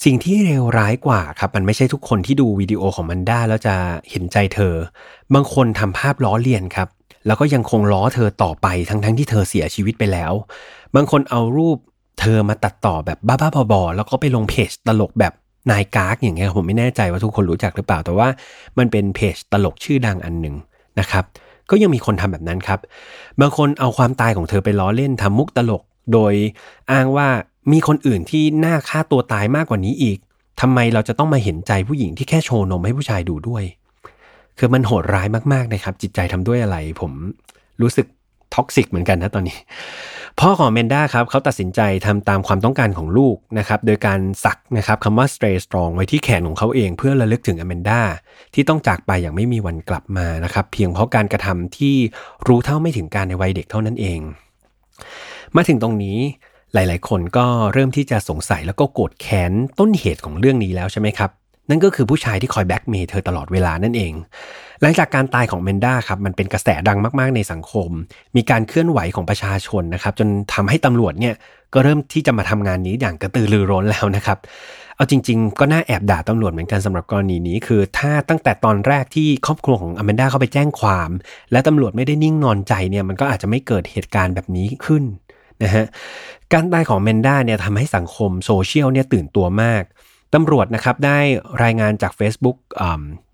[0.03, 3.75] สิ่งที่เลวร้ายกว่าครับ มันไม่ใช่ทุกคนที่ดูวิดีโอของมันได้แล้วจะ
[4.09, 4.73] เห็นใจเธอ
[5.33, 6.87] บางคนทำภาพล้อเลียนครับ
[7.27, 10.33] แล้วก็ยังคงล้อเธอต่อไปทั้งๆทที่เธอเสียชีวิตไปแล้ว
[10.95, 11.77] บางคนเอารูป
[12.19, 15.33] เธอมาตัดต่อแบบบ้าๆบอๆแล้วก็ไปลงเพจตลกแบบ
[15.71, 18.27] นายกากอย่างเงี้ยผมไม่แน่ใจว่าทุกคนรู้จักหรือเปล่าแต่ว่า
[18.77, 20.55] มันเป็นเพจตลกชื่อดังอันหนึ่ง
[20.99, 21.23] นะครับ
[21.69, 22.79] ก็ยังมีคนทำแบบนั้นครับ
[23.41, 25.81] บางคนเอาความตายของเธอไปล้อเล่นทำมุกตลก
[26.13, 26.33] โดย
[26.91, 27.27] อ้างว่า
[27.71, 30.17] มีคนอื่นที่น่าฆ่าตัวตายมากกว่านี้อีก
[30.61, 33.63] ทำไมเราจะต้องมาเห็นใจผู้หญิงที่แค่โชว์นมให้ผู้ชายดูด้วย
[34.57, 37.11] คือมันโหดร้ายมากๆนะครับ จิตใจทำด้วยอะไร ผม
[37.81, 38.07] รู้สึก
[38.55, 39.57] ท็อกซิกเหมือนกันนะตอนนี้
[40.43, 48.01] พ่อของเมนด้าครับเขาตัดสินใจทำตามความต้องการของลูกนะครับโดยการสักนะครับคำว่า stay strong ไว้ที่แขนของเขาเองเพื่อระลึกถึงอเมนด้า
[48.53, 51.95] ที่ต้องจากไปอย่างไม่มีวันกลับมานะครับเพียงเพราะการกระทำที่
[52.47, 54.19] รู้เท่าไม่ถึงการในวัยเด็กเท่านั้นเอง
[55.55, 56.17] มาถึงตรงนี้
[56.73, 61.29] หลาย ๆ คนก็เริ่มที่จะสงสัยแล้วก็โกรธแค้นต้นเหตุของเรื่องนี้แล้วใช่ไหมครับ
[61.69, 64.13] นั่นก็คือผู้ชายที่คอยแบ็กเมย์เธอตลอดเวลานั่นเอง
[64.81, 67.89] หลังจากการตายของเมนด้าครับมันเป็นกระแสดังมากๆในสังคม
[68.35, 71.35] มีการเคลื่อนไหวของประชาชนนะครับจนทำให้ตำรวจเนี่ย
[71.73, 74.37] ก็เริ่มที่จะมาทำงานนี้อย่างกระตือรือร้นแล้วนะครับ
[74.95, 81.09] เอาจริง ๆ ก็น่าแอบด่าตำรวจเหมือนกันสำหรับกรณีนี้ คือถ้าตั้งแต่ตอนแรกที่ครอบครัวของอแมนด้าเข้าไปแจ้งความ
[81.51, 85.03] และตำรวจไม่ได้นิ่งนอนใจเนี่ยมันก็อาจจะไม่เกิดเหตุการณ์แบบนี้ขึ้น
[85.63, 85.85] นะฮะ
[86.53, 89.83] การตายของเมนด้าเนี่ยทำให้สังคมโซเชียลเนี่ยตื่นตัวมาก
[90.33, 91.19] ตำรวจนะครับได้
[91.63, 92.57] รายงานจาก Facebook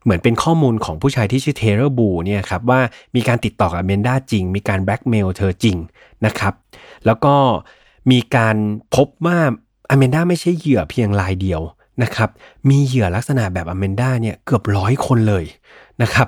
[0.04, 2.82] เหมือนเป็นข้อมูลของผู้ชายที่ชื่อเทเลอร์บูเนี่ยครับว่า
[3.16, 5.78] มีการติดต่อกับเมนด้าจริง มีการแบล็กเมลเธอจริง
[6.26, 6.54] นะครับ
[7.06, 7.36] แล้วก็
[8.12, 8.56] มีการ
[8.96, 9.38] พบว่า
[9.90, 11.62] อเมนด้าไม่ใช่เหยื่อเพียงรายเดียว
[12.04, 12.30] นะครับ
[12.70, 15.46] มีเหยื่อลักษณะแบบอเมนด้าเนี่ยเกือบร้อยคนเลย
[16.02, 16.28] นะครับ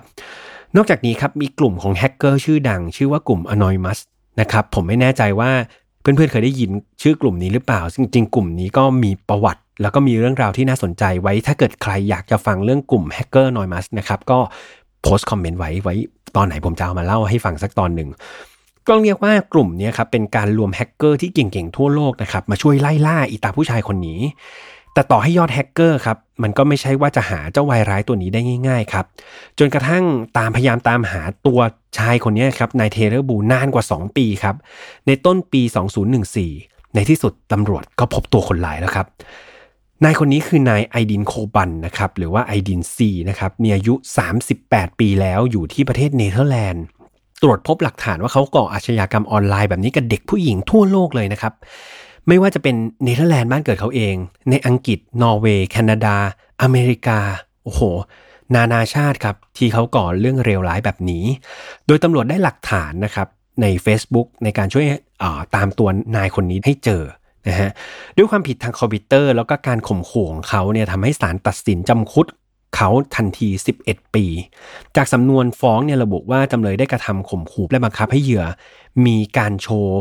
[0.75, 3.99] นอกจากนี้ครับมีกลุ่มของแฮกเกอร์ชื่อดัง ชื่อว่ากลุ่ม Anonymous
[4.39, 5.51] นะครับผมไม่แน่ใจว่า
[6.01, 6.69] เพื่อนๆเคยได้ยิน
[7.01, 14.39] ชื่อกลุ่มนี้หรือเปล่า จริงๆ กลุ่มนี้ก็มีประวัติ แล้วก็มีเรื่องราวที่น่าสนใจไว้ ถ้าเกิดใครอยากจะฟังเรื่องกลุ่มแฮกเกอร์ Anonymous นะครับก็
[15.03, 15.95] โพสต์คอมเมนต์ไว้ไว้
[16.35, 18.09] ตอนไหนผมจะเอามาเล่าให้ฟังสักตอนหนึ่ง
[18.87, 24.19] ก็เรียกว่ากลุ่มนี้ครับเป็นการรวมแฮกเกอร์ที่เก่งๆทั่วโลกนะครับมาช่วยไล่ล่าอีตาผู้ชายคนนี้
[24.93, 29.05] แต่ต่อให้ยอดแฮกเกอร์ครับมันก็ไม่ใช่ว่าจะหาเจ้าวายร้ายตัวนี้ได้ง่ายๆครับ
[29.59, 30.03] จนกระทั่ง
[30.37, 31.59] ตามพยายามตามหาตัว
[31.97, 34.55] ชายคนนี้ครับนายเทเลอร์บูนานกว่า 2 ปีครับ
[35.07, 35.61] ในต้นปี
[36.29, 39.07] 2014 ในที่สุดตำรวจก็พบตัวคนร้ายแล้วครับ
[40.03, 43.93] นายคนนี้คือนายไอดินโคบันนะครับหรือว่าไอดินซีนะครับมีอายุ
[44.47, 46.83] 38 ปีแล้วอยู่ที่ประเทศเนเธอร์แลนด์
[47.41, 51.53] ตรวจพบหลักฐานว่าเขาก่ออาชญากรรมออนไลน์แบบนี้กับเด็กผู้หญิงทั่วโลกเลยนะครับ
[52.27, 54.15] ไม่ว่าจะเป็นเนเธอร์แลนด์บ้านเกิดเขาเอง
[54.49, 56.15] ในอังกฤษ นอร์เวย์ แคนาดา
[56.61, 57.19] อเมริกา
[57.63, 57.81] โอ้โห
[58.55, 61.23] นานาชาติครับ ที่เขาก่อเรื่องเลวร้ายแบบนี้
[61.87, 63.27] โดยตำรวจได้หลักฐานนะครับ
[63.61, 64.85] ใน Facebook ในการช่วย
[65.55, 67.03] ตามตัวนายคนนี้ให้เจอ
[67.47, 67.69] นะฮะ
[68.17, 72.27] ด้วยความผิดทางคอมพิวเตอร์ แล้วก็การข่มขู่ของเขาเนี่ยทำให้ศาลตัดสินจำคุก
[72.75, 73.49] เขาทันที
[73.83, 74.25] 11 ปี
[74.95, 78.45] จากสำนวนฟ้องเนี่ยระบุว่าจำเลยได้กระทำข่มขู่และบังคับให้เหยื่อ
[79.05, 79.99] มีการโชว์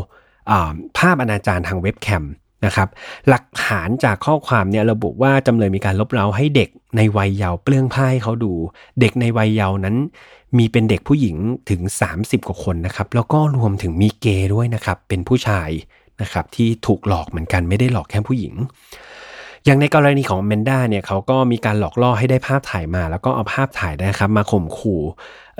[0.97, 2.25] ภาพอนาจารทางเว็บแคม
[2.65, 2.89] นะครับ
[3.29, 8.53] หลักฐานจากข้อความเนี่ยระบุว่าจำเลยมีการลบเล้าให้เด็กในวัยเยาว์เปลื้องผ้าให้เขาดู
[8.99, 9.95] เด็กในวัยเยาว์นั้น
[10.57, 11.35] มีเป็นเด็กผู้หญิง
[11.69, 11.81] ถึง
[12.13, 15.69] 30 กว่าคนนะครับแล้วก็รวมถึงมีเกย์ด้วยนะครับเป็นผู้ชาย
[16.21, 18.53] นะครับที่ถูกหลอกเหมือนกันไม่ได้หลอกแค่ผู้หญิง
[19.65, 25.01] อย่างในกรณีของเมนด้าเนี่ยเขาก็มีการหลอกล่อให้ได้ภาพถ่ายมา แล้วก็เอาภาพถ่ายนะครับมาข่มขู่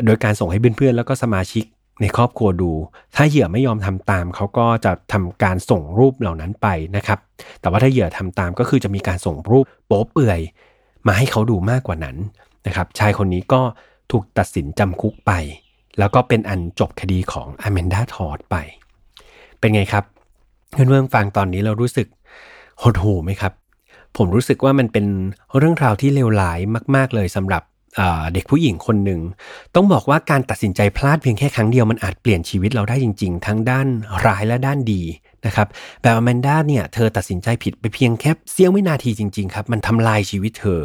[0.06, 1.64] โดยการส่งให้เพื่อนๆแล้วก็สมาชิก
[2.02, 2.72] ในครอบครัวดู
[3.16, 7.20] ถ้าเหยื่อไม่ยอมทำตาม เขาก็จะทำการส่งรูปเหล่านั้นไปนะครับ
[7.62, 10.40] แต่ว่าถ้าเหยื่อทำตามก็คือจะมีการส่งรูปโป๊เปื่อย
[11.08, 12.16] มาให้เขาดูมากกว่านั้น
[12.68, 13.62] นะครับชายคนนี้ก็
[14.12, 15.32] ถูกตัดสินจำคุกไป
[16.00, 18.56] แล้วก็เป็นอันจบคดีของอแมนดาทอดไป
[19.60, 20.04] เป็นไงครับ
[20.72, 22.08] เพื่อนๆฟังตอนนี้เรารู้สึก
[22.82, 23.54] หดหูไหมครับ
[24.18, 25.06] ผมรู้สึกว่ามันเป็น
[25.58, 26.60] เรื่องราวที่เลวร้าย
[26.96, 27.64] มาก ๆ เลยสำหรับ
[28.34, 29.22] เด็กผู้หญิงคนหนึ่ง
[29.76, 33.88] ต้องบอกว่าการตัดสินใจพลาดเพียงแค่ครั้งเดียวมันอาจเปลี่ยนชีวิตเราได้จริง ๆ ทั้งด้าน
[34.26, 35.02] ร้ายและด้านดี
[35.46, 35.68] นะครับ
[36.02, 40.82] แบบอแมนด้าเนี่ยเธอตัดสินใจผิดไปเพียงแค่เสี้ยววินาทีจริง ๆ ครับ มันทำลายชีวิตเธอ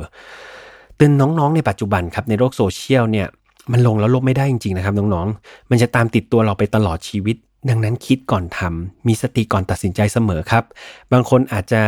[0.97, 3.27] เตือนน้องๆ ในปัจจุบันครับในโลกโซเชียลเนี่ย
[3.73, 7.37] มันลงแล้วลบไม่ได้จริงๆนะครับน้องๆ มันจะตามติดตัวเราไปตลอดชีวิต
[7.69, 10.65] ดังนั้นคิดก่อนทำมีสติก่อนตัดสินใจเสมอครับ
[11.13, 11.83] บางคนอาจจะ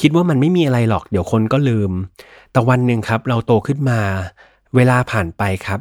[0.00, 1.92] คิดว่ามันไม่มีอะไรหรอก เดี๋ยวคนก็ลืม
[2.52, 4.00] แต่วันหนึ่งครับ เราโตขึ้นมา
[4.76, 5.80] เวลาผ่านไปครับ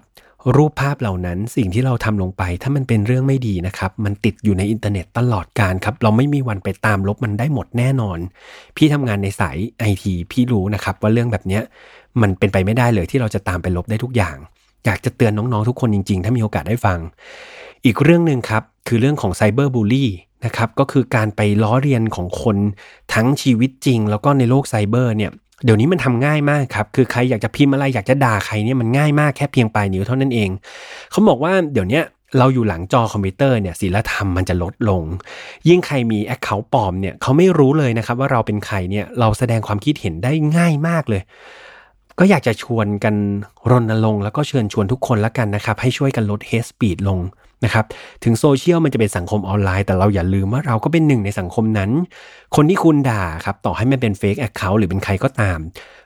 [0.56, 8.20] รูปภาพเหล่านั้นสิ่งที่เราทำลงไป ถ้ามันเป็นเรื่องไม่ดีนะครับ มันติดอยู่ในอินเทอร์เน็ตตลอดการครับ เราไม่มีวันไปตามลบมันได้หมดแน่นอน
[8.78, 11.60] พี่ทำงานในสายไอทีพี่รู้นะครับว่าเรื่องแบบนี้
[12.22, 14.38] มันเป็นไปไม่ได้เลยที่เราจะตามไปลบได้ทุกอย่าง
[14.86, 17.00] อยากจะเตือนน้องๆทุกคนจริงๆ ถ้ามีโอกาสได้ฟัง
[17.86, 20.10] อีกเรื่องหนึ่งครับ คือเรื่องของ cyberbully
[20.46, 22.58] นะครับก็คือการไปล้อเลียนของคน
[23.14, 25.32] ทั้งชีวิตจริง แล้วก็ในโลกไซเบอร์เนี่ย
[25.66, 30.50] เดี๋ยวนี้มันทำง่ายมากครับ คือใครอยากจะพิมพ์อะไรอยากจะด่าใครเนี่ยมันง่ายมากแค่เพียงปลายนิ้วเท่านั้นเอง
[31.12, 32.02] เขาบอกว่าเดี๋ยวนี้
[32.38, 35.04] เราอยู่หลังจอคอมพิวเตอร์เนี่ยศีลธรรมมันจะลดลง
[35.68, 41.22] ยิ่งใครมี account ปลอมเนี่ยเขาไม่รู้เลยนะครับว่าเราเป็นใครเนี่ยเราแสดงความคิดเห็นได้ง่ายมากเลย
[42.20, 43.16] ก็อยากจะชวนกัน
[43.72, 47.20] รณรงค์แล้วก็เชิญชวนทุกคนละกันนะครับ ให้ช่วยกันลด hate speech ลง
[47.66, 47.86] นะครับ
[48.24, 51.92] ถึงโซเชียลมันจะเป็นสังคมออนไลน์ แต่เราอย่าลืมว่าเราก็เป็นหนึ่งในสังคมนั้น
[52.56, 55.60] คนที่คุณด่าครับต่อให้มันเป็น fake account หรือเป็นใครก็ตาม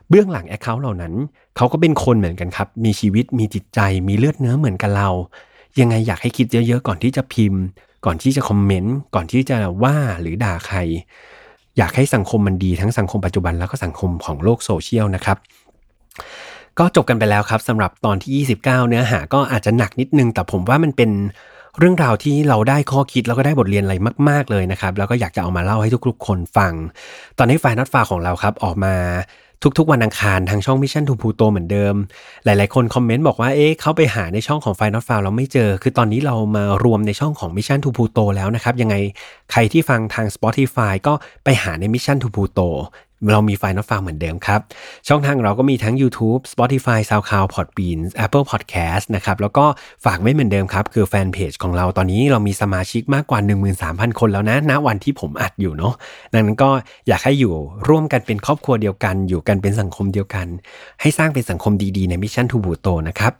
[0.08, 1.14] เบื้องหลัง account เหล่านั้น
[1.56, 5.10] เขาก็เป็นคนเหมือนกันครับ มีชีวิตมีจิตใจมีเลือดเนื้อเหมือนกันเรา
[5.80, 7.62] ยังไงอยากให้คิดเยอะๆก่อนที่จะพิมพ์
[8.04, 10.78] ก่อนที่จะคอมเมนต์ก่อนที่จะว่าหรือด่าใคร
[11.78, 15.38] อยากให้สังคมมันดีทั้งสังคมปัจจุบันแล้วก็สังคมของโลกโซเชียลนะครับ
[16.80, 21.10] ก็จบกันไปแล้วครับสำหรับตอนที่ 29 เนื้อหาก็อาจจะหนักนิดนึง แต่ผมว่ามันเป็น
[21.78, 23.94] เรื่องราวที่เราได้ข้อคิดแล้วก็ได้บทเรียนอะไร
[24.28, 26.72] มาก ๆเลยนะครับ แล้วก็อยากจะเอามาเล่าให้ทุกๆ คนฟัง
[27.38, 28.94] ตอนนี้ไฟนัดฟ้าของเราครับออกมา
[29.78, 31.94] ทุกๆ วันอังคารทางช่อง Mission to Pluto เหมือนเดิม
[32.44, 38.96] หลายๆ คนคอมเมนต์บอกว่าเอ๊ะเขาไปหาในช่องของไฟนอตฟาวเราไม่เจอ คือตอนนี้เรามารวมในช่องของ Mission to Pluto แล้วนะครับ ยังไง
[39.52, 41.12] ใครที่ฟังทาง Spotify ก็
[41.44, 42.68] ไปหาใน Mission to Pluto
[43.32, 44.60] เรามีไฟล์นอตฟาร์เหมือนเดิมครับ
[45.08, 49.64] ช่องทางเราก็มีทั้ง YouTube Spotify SoundCloud Podbean Apple Podcast นะครับ แล้วก็
[50.04, 53.40] ฝากไว้เหมือนเดิมครับ คือแฟนเพจของเราตอนนี้เรามีสมาชิกมากกว่า
[53.78, 55.94] 13,000 คนแล้วนะณวันที่ผมอัดอยู่เนาะ
[56.32, 56.70] ดังนั้นก็
[57.08, 57.54] อยากให้อยู่
[57.88, 60.46] ร่วมกันเป็นครอบครัวเดียวกัน อยู่กันเป็นสังคมเดียวกัน
[61.00, 63.32] ให้สร้างเป็นสังคมดีๆใน Mission to Pluto นะครับ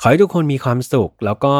[0.00, 1.54] ขอให้ทุกคนมีความสุขแล้วก็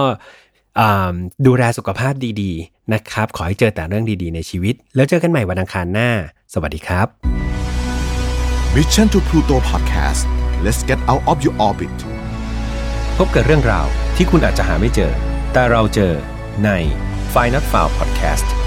[1.46, 6.08] ดูแลสุขภาพดีๆ นะครับ ขอให้เจอแต่เรื่องดีๆในชีวิต แล้วเจอกันใหม่วันอังคารหน้า
[6.54, 7.51] สวัสดีครับ
[8.74, 10.24] Mission to Pluto Podcast
[10.64, 11.96] let's get out of your orbit
[13.16, 15.12] พบกับเรื่องราวที่คุณอาจจะหาไม่เจอ
[15.52, 16.12] แต่เราเจอ
[16.64, 16.70] ใน
[17.34, 18.61] f i n a l f i l e Podcast